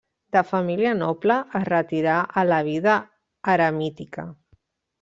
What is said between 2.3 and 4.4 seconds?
a la vida eremítica.